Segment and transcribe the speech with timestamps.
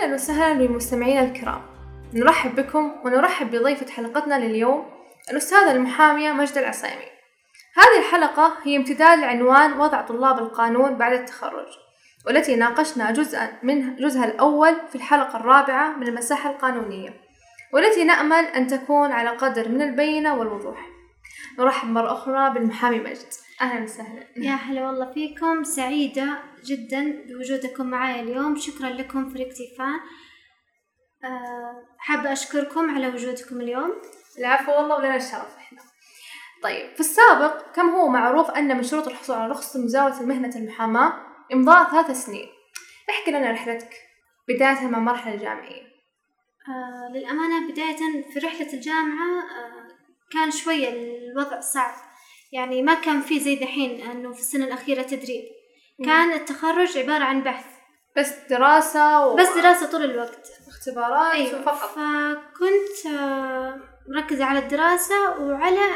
[0.00, 1.62] أهلا وسهلا بمستمعينا الكرام.
[2.14, 4.86] نرحب بكم ونرحب بضيفة حلقتنا لليوم
[5.30, 7.10] الأستاذة المحامية مجدة العصيمي.
[7.76, 11.66] هذه الحلقة هي امتداد لعنوان وضع طلاب القانون بعد التخرج
[12.26, 17.14] والتي ناقشنا جزءا من جزءها الأول في الحلقة الرابعة من المساحة القانونية
[17.72, 20.89] والتي نأمل أن تكون على قدر من البينة والوضوح.
[21.58, 23.26] نرحب مرة أخرى بالمحامي مجد
[23.60, 24.26] أهلا وسهلا.
[24.36, 25.64] يا هلا والله فيكم.
[25.64, 28.56] سعيدة جدا بوجودكم معايا اليوم.
[28.56, 30.00] شكرا لكم فريق تيفان
[31.24, 33.92] أه حابة أشكركم على وجودكم اليوم.
[34.38, 35.80] العفو والله ولنا الشرف إحنا.
[36.62, 41.12] طيب في السابق كم هو معروف أن من شروط الحصول على رخصة مزاولة مهنة المحاماة
[41.52, 42.48] إمضاء ثلاث سنين؟
[43.10, 43.90] احكي لنا رحلتك
[44.48, 45.82] بداية مع المرحلة الجامعية.
[46.68, 49.79] آه للأمانة بداية في رحلة الجامعة آه
[50.32, 51.94] كان شوية الوضع صعب.
[52.52, 55.44] يعني ما كان في زي دحين أنه في السنة الأخيرة تدريب
[56.04, 57.64] كان التخرج عبارة عن بحث.
[58.16, 59.36] بس دراسة و...
[59.36, 60.48] بس دراسة طول الوقت.
[60.68, 61.62] اختبارات أيوة.
[61.62, 61.90] فقط.
[61.90, 65.90] فكنت آه، مركزة على الدراسة وعلى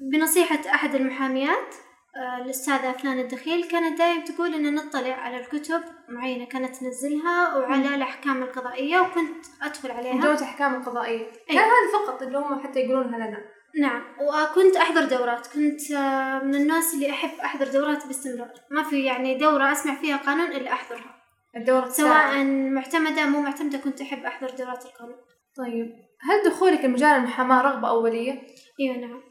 [0.00, 1.74] بنصيحة أحد المحاميات.
[2.18, 8.42] الأستاذة فلان الدخيل كانت دايم تقول إن نطلع على الكتب معينة كانت تنزلها وعلى الأحكام
[8.42, 10.14] القضائية وكنت أدخل عليها.
[10.14, 11.26] مجموعة الأحكام القضائية.
[11.48, 11.64] كان أيوة.
[11.64, 13.38] هذا فقط اللي هم حتى يقولونها لنا.
[13.80, 14.02] نعم.
[14.20, 15.46] وكنت أحضر دورات.
[15.46, 18.50] كنت آه، من الناس اللي أحب أحضر دورات باستمرار.
[18.70, 21.14] ما في يعني دورة أسمع فيها قانون إلا أحضرها.
[21.56, 22.44] الدورة سواء.
[22.44, 25.16] معتمدة مو معتمدة كنت أحب أحضر دورات القانون.
[25.56, 25.92] طيب.
[26.20, 28.42] هل دخولك المجال المحاماة رغبة أولية؟
[28.80, 29.27] أيوه نعم.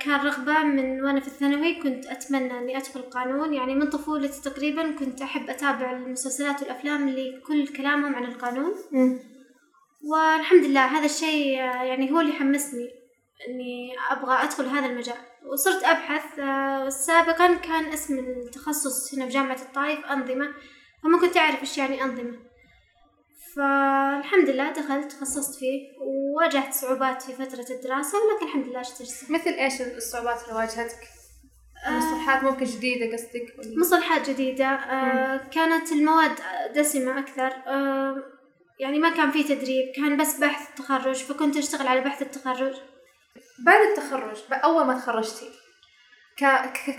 [0.00, 4.92] كان رغبة من وأنا في الثانوي كنت أتمنى إني أدخل قانون يعني من طفولتي تقريبا
[4.92, 8.74] كنت أحب أتابع المسلسلات والأفلام اللي كل كلامهم عن القانون.
[10.10, 12.90] والحمد لله هذا الشيء يعني هو اللي حمسني
[13.48, 15.16] إني أبغى أدخل هذا المجال.
[15.52, 20.48] وصرت أبحث آه سابقا كان اسم التخصص هنا في جامعة الطائف أنظمة.
[21.02, 22.49] فما كنت أعرف إيش يعني أنظمة.
[23.56, 29.50] فالحمد لله دخلت تخصصت فيه وواجهت صعوبات في فترة الدراسة ولكن الحمد لله اجتزت مثل
[29.50, 30.98] إيش الصعوبات اللي واجهتك؟
[31.86, 31.90] آه.
[31.90, 36.34] مصطلحات ممكن جديدة قصدك؟ مصطلحات جديدة آه كانت المواد
[36.74, 38.22] دسمة أكثر آه
[38.80, 42.74] يعني ما كان في تدريب كان بس بحث تخرج فكنت أشتغل على بحث التخرج
[43.64, 45.50] بعد التخرج أول ما تخرجتي.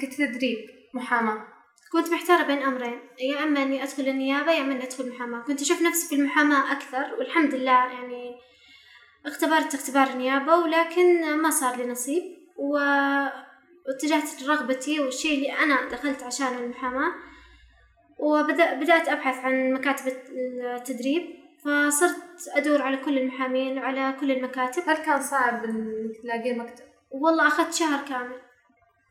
[0.01, 0.57] كتدريب
[0.93, 1.47] محاماة
[1.91, 5.43] كنت محتارة بين أمرين يا إما إني أدخل النيابة يا إما إني أدخل المحاماة.
[5.43, 8.35] كنت أشوف نفسي في المحاماة أكثر والحمد لله يعني
[9.25, 12.23] اختبرت اختبار النيابة ولكن ما صار لي نصيب
[12.57, 12.77] و...
[13.87, 17.11] واتجهت لرغبتي والشيء اللي أنا دخلت عشانه المحاماة.
[18.19, 20.13] وبدأ بدأت أبحث عن مكاتب
[20.77, 21.23] التدريب
[21.65, 24.83] فصرت أدور على كل المحامين وعلى كل المكاتب.
[24.89, 28.50] هل كان صعب إنك تلاقي مكتب؟ والله أخذت شهر كامل.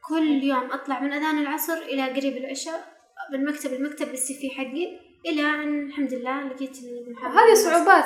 [0.08, 2.84] كل يوم أطلع من أذان العصر إلى قريب العشاء
[3.32, 8.04] من مكتب المكتب بالسي في حقي إلى أن الحمد لله لقيت المحامي وهذه صعوبات.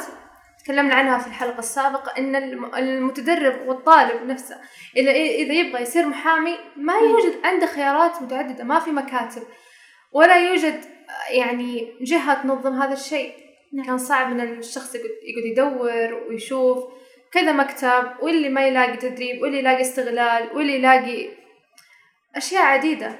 [0.65, 4.57] تكلمنا عنها في الحلقة السابقة إن الم- المتدرب والطالب نفسه
[4.97, 9.43] إذا إذا يبغى يصير محامي ما يوجد عنده خيارات متعددة ما في مكاتب
[10.13, 10.81] ولا يوجد
[11.31, 13.33] يعني جهة تنظم هذا الشيء.
[13.73, 13.87] نعم.
[13.87, 16.85] كان صعب إن الشخص يقعد يدور ويشوف
[17.33, 21.29] كذا مكتب واللي ما يلاقي تدريب واللي يلاقي استغلال واللي يلاقي
[22.37, 23.19] أشياء عديدة.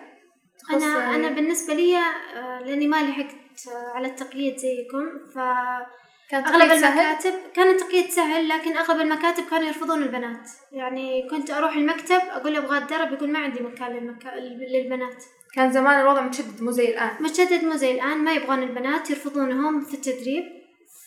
[0.71, 3.35] أنا يعني- أنا بالنسبة لي آه، لأني ما لحقت
[3.69, 5.05] آه، على التقييد زيكم
[5.35, 5.87] فأغلب
[6.31, 10.51] كان تقييد سهل؟ المكاتب كان التقييد سهل لكن أغلب المكاتب كانوا يرفضون البنات.
[10.73, 14.29] يعني كنت أروح المكتب أقول أبغى أتدرب يقول ما عندي مكان للمكا...
[14.73, 15.25] للبنات.
[15.55, 17.11] كان زمان الوضع متشدد مو زي الآن.
[17.21, 20.45] متشدد مو زي الآن ما يبغون البنات يرفضونهم في التدريب.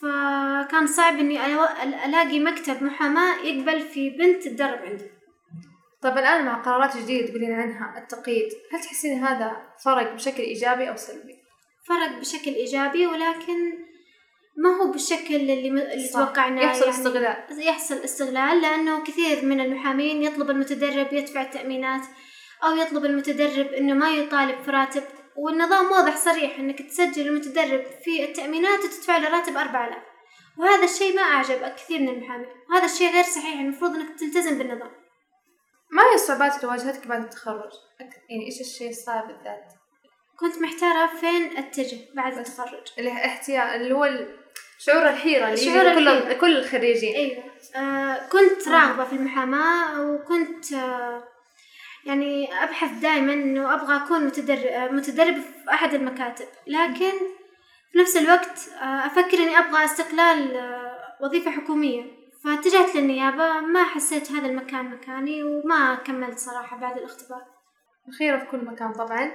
[0.01, 5.05] فكان صعب إني ألو- ألاقي مكتب محاماة يقبل في بنت تتدرب عنده
[6.07, 10.95] طب الآن مع قرارات جديدة تقولين عنها التقييد هل تحسين هذا فرق بشكل إيجابي أو
[10.95, 11.35] سلبي؟
[11.87, 13.87] فرق بشكل إيجابي ولكن
[14.57, 15.77] ما هو بالشكل اللي, م...
[15.77, 16.09] اللي.
[16.13, 17.37] توقعناه يحصل يعني استغلال.
[17.59, 22.01] يحصل استغلال لأنه كثير من المحامين يطلب المتدرب يدفع التأمينات
[22.63, 25.03] أو يطلب المتدرب إنه ما يطالب في راتب
[25.35, 29.97] والنظام واضح صريح إنك تسجل المتدرب في التأمينات وتدفع له راتب 4000
[30.57, 34.91] وهذا الشيء ما أعجب كثير من المحامين وهذا الشيء غير صحيح المفروض إنك تلتزم بالنظام
[35.91, 37.71] ما هي الصعوبات اللي واجهتك بعد التخرج؟
[38.29, 39.73] يعني إيش الشيء الصعب بالذات؟
[40.39, 44.09] كنت محتارة فين أتجه بعد التخرج اللي احتياج اللي هو
[44.79, 46.33] شعور الحيرة اللي شعور كل الحيرة.
[46.33, 47.43] كل الخريجين أيوه
[47.75, 51.23] آه كنت راغبة في المحاماة وكنت آه
[52.05, 57.11] يعني أبحث دائما إنه أبغى أكون متدرب آه، متدرب في أحد المكاتب لكن
[57.91, 62.03] في نفس الوقت آه أفكر إني أبغى استقلال آه وظيفة حكومية
[62.43, 67.41] فاتجهت للنيابة ما حسيت هذا المكان مكاني وما كملت صراحة بعد الاختبار.
[68.07, 69.31] الخيرة في كل مكان طبعا.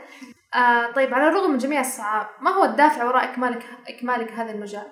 [0.55, 4.87] آه طيب على الرغم من جميع الصعاب ما هو الدافع وراء إكمالك إكمالك هذا المجال؟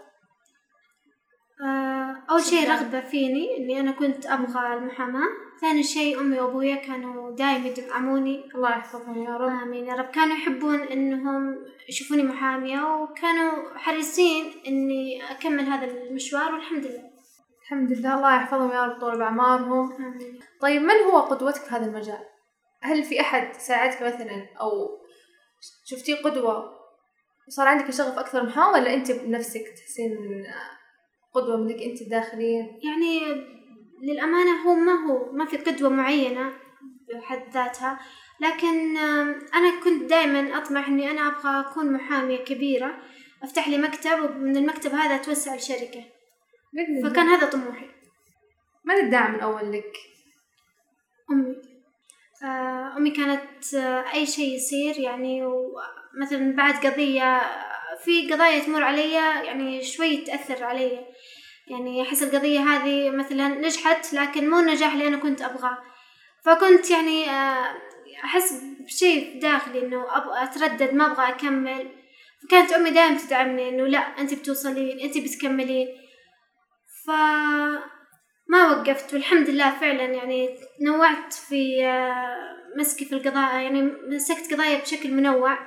[1.64, 5.28] آه أول شيء رغبة فيني إني أنا كنت أبغى المحاماة.
[5.60, 8.50] ثاني شيء أمي وأبويا كانوا دايما يدعموني.
[8.54, 9.62] الله يحفظهم يا رب.
[9.62, 10.10] آمين يا رب.
[10.10, 11.56] كانوا يحبون إنهم
[11.88, 17.09] يشوفوني محامية وكانوا حريصين إني أكمل هذا المشوار والحمد لله.
[17.72, 21.86] الحمد لله الله يحفظهم يا رب طول بعمارهم آمين طيب من هو قدوتك في هذا
[21.86, 22.24] المجال؟
[22.82, 24.70] هل في أحد ساعدك مثلا أو
[25.84, 26.78] شفتيه قدوة
[27.48, 30.16] وصار عندك شغف أكثر محاماة ولا أنت بنفسك تحسين
[31.34, 33.20] قدوة منك أنت داخليا؟ يعني
[34.02, 36.52] للأمانة هو ما هو ما في قدوة معينة
[37.14, 38.00] بحد ذاتها
[38.40, 38.96] لكن
[39.54, 42.98] أنا كنت دائما أطمح إني أنا أبغى أكون محامية كبيرة
[43.42, 46.19] أفتح لي مكتب ومن المكتب هذا أتوسع الشركة.
[47.04, 47.86] فكان هذا طموحي.
[48.84, 49.92] من الداعم الأول لك؟
[51.30, 51.56] أمي.
[52.44, 55.42] آه، أمي كانت آه، أي شيء يصير يعني
[56.20, 57.40] مثلا بعد قضية
[58.04, 59.12] في قضايا تمر علي
[59.46, 61.06] يعني شوي تأثر علي.
[61.66, 65.78] يعني أحس القضية هذه مثلا نجحت لكن مو النجاح اللي أنا كنت أبغاه.
[66.44, 67.74] فكنت يعني آه،
[68.24, 71.90] أحس بشيء داخلي إنه أبغى أتردد ما أبغى أكمل.
[72.42, 75.88] فكانت أمي دائما تدعمني إنه لا أنت بتوصلين أنت بتكملين.
[77.10, 77.12] ف
[78.48, 80.48] ما وقفت والحمد لله فعلا يعني
[80.80, 82.36] نوعت في آه،
[82.78, 85.58] مسكي في القضاء يعني مسكت قضايا بشكل منوع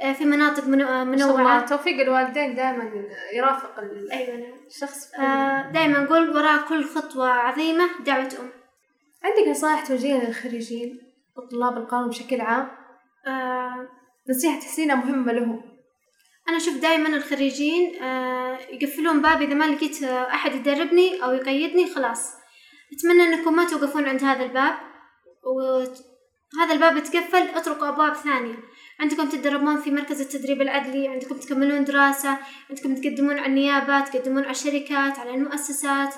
[0.00, 1.66] آه، في مناطق آه، منوعة.
[1.66, 2.92] توفيق الوالدين دائما
[3.34, 3.80] يرافق
[4.12, 4.54] أيوة نعم.
[4.66, 5.10] الشخص
[5.72, 8.50] دائما أقول وراء كل خطوة عظيمة دعوة أم.
[9.24, 11.00] عندك نصائح توجيهها للخريجين
[11.36, 12.68] وطلاب القانون بشكل عام؟
[13.26, 13.88] آه،
[14.30, 15.73] نصيحة تحسينها مهمة لهم.
[16.48, 22.32] أنا أشوف دائما الخريجين آه، يقفلون باب إذا ما لقيت أحد يدربني أو يقيدني خلاص.
[22.92, 24.74] أتمنى أنكم ما توقفون عند هذا الباب.
[25.46, 28.54] وهذا الباب يتقفل اتركوا أبواب ثانية.
[29.00, 32.38] عندكم تتدربون في مركز التدريب العدلي عندكم تكملون دراسة
[32.70, 36.14] عندكم تقدمون على النيابات تقدمون على الشركات على المؤسسات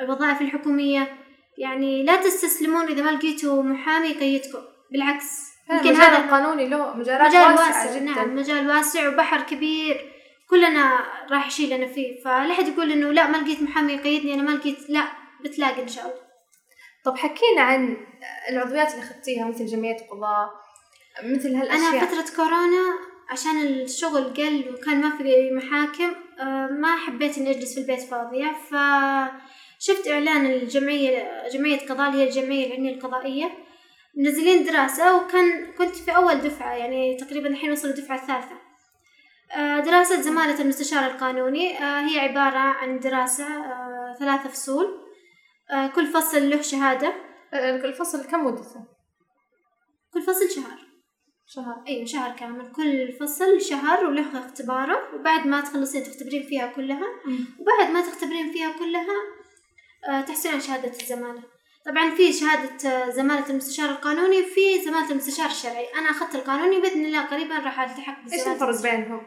[0.00, 1.16] الوظائف الحكومية.
[1.58, 4.58] يعني لا تستسلمون إذا ما لقيتوا محامي يقيدكم.
[4.92, 5.53] بالعكس.
[5.70, 8.04] يمكن المجال القانوني له مجالات مجال واسعة واسع جدا.
[8.04, 10.10] نعم مجال واسع وبحر كبير.
[10.50, 11.00] كلنا
[11.30, 12.22] راح يشيلنا فيه.
[12.24, 15.04] فلا حد يقول إنه لا ما لقيت محامي يقيدني أنا ما لقيت لا
[15.44, 16.24] بتلاقي إن شاء الله.
[17.04, 17.96] طب حكينا عن
[18.50, 20.48] العضويات اللي أخذتيها مثل جمعية قضاء
[21.24, 21.90] مثل هالأشياء.
[21.90, 22.98] أنا فترة كورونا
[23.30, 28.52] عشان الشغل قل وكان ما في محاكم آه، ما حبيت إني أجلس في البيت فاضية.
[28.70, 33.50] فشفت إعلان الجمعية جمعية قضاء اللي هي الجمعية العلمية القضائية.
[34.16, 38.64] منزلين دراسة وكان كنت في أول دفعة يعني تقريبا الحين وصلوا الدفعة الثالثة
[39.52, 45.04] آه، دراسة زمالة المستشار القانوني آه، هي عبارة عن دراسة آه، ثلاثة فصول.
[45.94, 47.14] كل فصل له شهادة.
[47.54, 48.84] الفصل كم مدته؟
[50.12, 50.78] كل فصل شهر.
[51.46, 51.84] شهر.
[51.88, 52.72] أي شهر كامل.
[52.72, 57.06] كل فصل شهر وله اختباره وبعد ما تخلصين تختبرين فيها كلها.
[57.58, 59.16] وبعد ما تختبرين فيها كلها
[60.22, 61.42] تحصلين على شهادة الزمالة.
[61.86, 67.20] طبعا في شهادة زمالة المستشار القانوني في زمالة المستشار الشرعي أنا أخذت القانوني بإذن الله
[67.26, 68.96] قريبا راح ألتحق بزمالة الفرق المستشار.
[68.96, 69.26] بينهم؟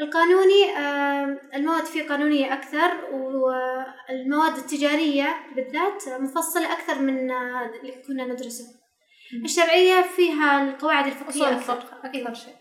[0.00, 8.24] القانوني آه، المواد فيه قانونية أكثر والمواد التجارية بالذات مفصلة أكثر من آه، اللي كنا
[8.24, 8.64] ندرسه.
[9.44, 12.54] الشرعية فيها القواعد الفقهية أكثر أكثر شيء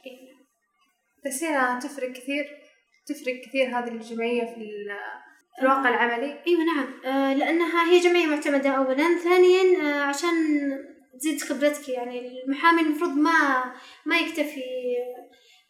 [1.26, 2.46] تحسينها تفرق كثير
[3.08, 4.98] تفرق كثير هذه الجمعية في ال-
[5.58, 6.40] في الواقع العملي.
[6.48, 6.88] إيوه نعم.
[7.06, 9.18] آه لأنها هي جمعية معتمدة اولا.
[9.24, 10.32] ثانيا آه عشان
[11.20, 13.64] تزيد خبرتك يعني المحامي المفروض ما
[14.06, 14.64] ما يكتفي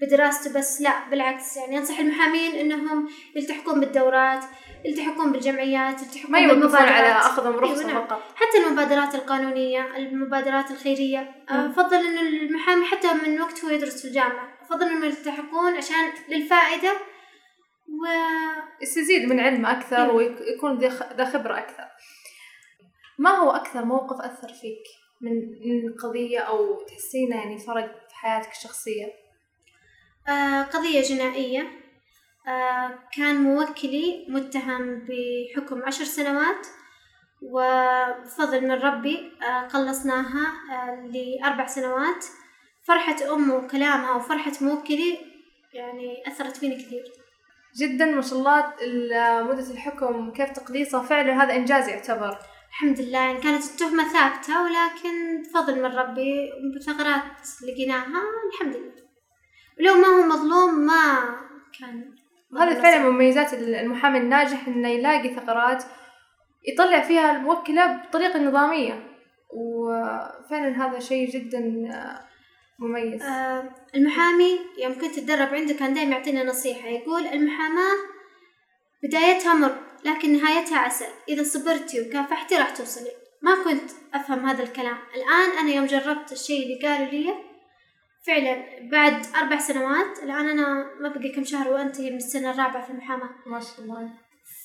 [0.02, 1.58] بدراسته بس لا بالعكس.
[1.58, 4.44] يعني أنصح المحامين إنهم يلتحقون بالدورات
[4.86, 6.92] يلتحقون بالجمعيات يلتحقون ما يوقفون بالمبادرات.
[6.92, 8.08] على أخذهم رخصة أيوة نعم.
[8.08, 8.22] فقط.
[8.36, 11.20] حتى المبادرات القانونية المبادرات الخيرية.
[11.50, 11.70] آه، مم.
[11.70, 14.58] أفضل إنه المحامي حتى من وقت هو يدرس في الجامعة.
[14.62, 16.92] أفضل إنهم يلتحقون عشان للفائدة
[17.88, 18.06] و
[18.82, 20.14] يستزيد من علمه أكثر أيوة.
[20.14, 20.80] ويكون
[21.18, 21.88] ذا خبرة أكثر.
[23.18, 24.84] ما هو أكثر موقف أثر فيك
[25.22, 25.34] من
[25.66, 29.14] من قضية أو تحسينه يعني فرق في حياتك الشخصية؟
[30.28, 31.72] آه، قضية جنائية.
[32.48, 36.68] آه، كان موكلي متهم بحكم عشر سنوات
[37.42, 42.26] وبفضل من ربي آه، قلصناها آه، لأربع سنوات.
[42.84, 45.18] فرحة أمه وكلامها وفرحة موكلي
[45.74, 47.25] يعني أثرت فيني كثير.
[47.80, 52.38] جدا ما شاء الله ال- مدة الحكم كيف تقليصها؟ فعلا هذا إنجاز يعتبر.
[52.70, 53.20] الحمد لله.
[53.20, 57.24] يعني كانت التهمة ثابتة ولكن بفضل من ربي بثغرات
[57.68, 58.22] لقيناها
[58.54, 59.06] الحمد لله.
[59.80, 61.36] ولو ما هو مظلوم ما
[61.80, 62.16] كان.
[62.54, 65.84] وهذا فعلا من مميزات المحامي الناجح إنه يلاقي ثغرات
[66.68, 69.08] يطلع فيها الموكلة بطريقة نظامية.
[69.54, 71.90] وفعلا هذا شيء جدا
[72.80, 73.22] مميز.
[73.22, 77.96] آه المحامي يوم كنت أتدرب عنده كان دائما يعطينا نصيحة يقول المحاماة
[79.04, 81.06] بدايتها مر لكن نهايتها عسل.
[81.30, 83.12] إذا صبرتي وكافحتي راح توصلي.
[83.42, 84.98] ما كنت أفهم هذا الكلام.
[85.16, 87.34] الآن أنا يوم جربت الشيء اللي قالوا لي
[88.28, 92.92] فعلا بعد أربع سنوات الآن أنا ما بقي كم شهر وأنتهي من السنة الرابعة في
[92.92, 93.30] المحاماة.
[93.46, 94.10] ما شاء الله.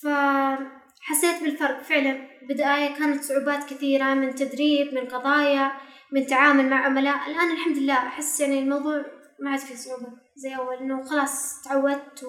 [0.03, 1.83] فحسيت بالفرق.
[1.83, 5.73] فعلا بداية كانت صعوبات كثيرة من تدريب من قضايا.
[6.13, 7.31] من تعامل مع عملاء.
[7.31, 9.05] الآن الحمد لله أحس يعني الموضوع
[9.41, 10.09] ما عاد فيه صعوبة.
[10.37, 12.27] زي أول إنه خلاص تعودت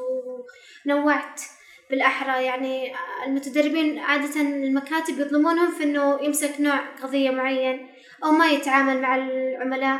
[0.85, 1.41] ونوعت
[1.89, 2.45] بالأحرى.
[2.45, 2.93] يعني
[3.25, 7.87] المتدربين عادة المكاتب يظلمونهم في إنه يمسك نوع قضية معين
[8.23, 9.99] أو ما يتعامل مع العملاء.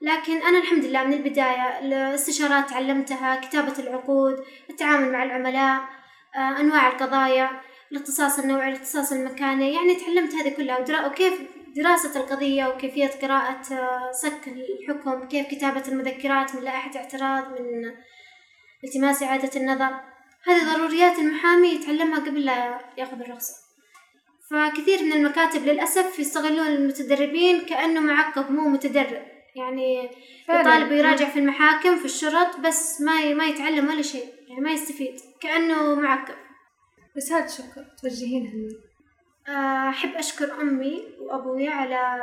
[0.00, 5.80] لكن أنا الحمد لله من البداية الاستشارات تعلمتها كتابة العقود التعامل مع العملاء
[6.36, 7.50] آه، أنواع القضايا
[7.92, 9.74] الاختصاص النوعي الاختصاص المكاني.
[9.74, 11.06] يعني تعلمت هذه كلها.
[11.06, 11.34] وكيف
[11.76, 17.92] دراسة القضية وكيفية قراءة آه، صك الحكم كيف كتابة المذكرات من لائحة اعتراض من
[18.84, 20.00] التماس إعادة النظر.
[20.44, 23.54] هذه ضروريات المحامي يتعلمها قبل لا يأخذ الرخصة
[24.50, 29.22] فكثير من المكاتب للأسف يستغلون المتدربين كأنه معقب مو متدرب.
[29.56, 30.10] يعني
[30.48, 34.26] يطالب يراجع في المحاكم في الشرط بس ما ما يتعلم ولا شيء.
[34.48, 36.34] يعني ما يستفيد كأنه معقب
[37.16, 37.84] رسالة شكر.
[38.02, 38.91] توجهينها آه،
[39.48, 42.18] أحب أشكر أمي وأبوي على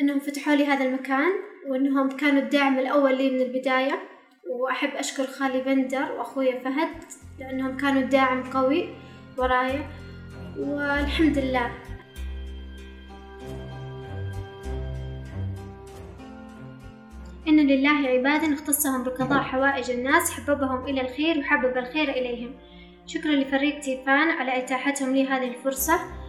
[0.00, 1.32] أنهم فتحوا لي هذا المكان
[1.68, 4.00] وأنهم كانوا الداعم الأول لي من البداية.
[4.50, 7.04] وأحب أشكر خالي بندر وأخوي فهد
[7.38, 8.88] لأنهم كانوا داعم قوي
[9.38, 9.90] ورايا
[10.58, 11.70] والحمد لله.
[17.48, 22.54] إن لله عبادا اختصهم بقضاء حوائج الناس حببهم إلى الخير وحبب الخير إليهم.
[23.06, 26.19] شكرا لفريق تيفان على إتاحتهم لي هذه الفرصة.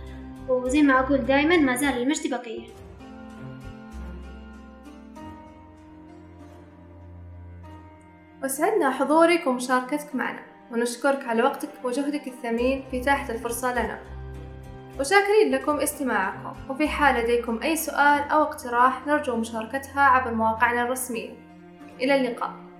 [0.51, 2.67] وزي ما أقول دايما ما زال المجد بقية.
[8.43, 10.41] وسعدنا حضورك ومشاركتك معنا
[10.71, 13.99] ونشكرك على وقتك وجهدك الثمين في إتاحة الفرصة لنا.
[14.99, 21.31] وشاكرين لكم استماعكم وفي حال لديكم أي سؤال أو اقتراح نرجو مشاركتها عبر مواقعنا الرسمية.
[21.99, 22.70] إلى اللقاء.